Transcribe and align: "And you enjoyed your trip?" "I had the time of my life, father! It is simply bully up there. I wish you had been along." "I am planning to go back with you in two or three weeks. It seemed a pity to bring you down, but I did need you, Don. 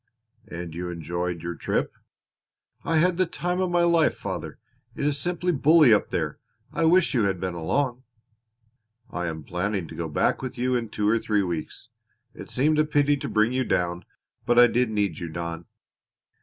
"And 0.47 0.73
you 0.73 0.89
enjoyed 0.89 1.43
your 1.43 1.53
trip?" 1.53 1.93
"I 2.83 2.97
had 2.97 3.17
the 3.17 3.27
time 3.27 3.61
of 3.61 3.69
my 3.69 3.83
life, 3.83 4.17
father! 4.17 4.57
It 4.95 5.05
is 5.05 5.19
simply 5.19 5.51
bully 5.51 5.93
up 5.93 6.09
there. 6.09 6.39
I 6.73 6.85
wish 6.85 7.13
you 7.13 7.25
had 7.25 7.39
been 7.39 7.53
along." 7.53 8.01
"I 9.11 9.27
am 9.27 9.43
planning 9.43 9.87
to 9.89 9.95
go 9.95 10.09
back 10.09 10.41
with 10.41 10.57
you 10.57 10.73
in 10.75 10.89
two 10.89 11.07
or 11.07 11.19
three 11.19 11.43
weeks. 11.43 11.89
It 12.33 12.49
seemed 12.49 12.79
a 12.79 12.83
pity 12.85 13.15
to 13.17 13.29
bring 13.29 13.51
you 13.53 13.63
down, 13.63 14.03
but 14.43 14.57
I 14.57 14.65
did 14.65 14.89
need 14.89 15.19
you, 15.19 15.29
Don. 15.29 15.65